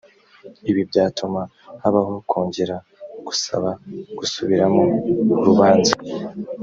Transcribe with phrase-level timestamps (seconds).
[0.69, 1.41] ibi byatuma
[1.83, 2.75] habaho kongera
[3.27, 3.69] gusaba
[4.17, 4.83] gusubiramo
[5.39, 5.93] urubanza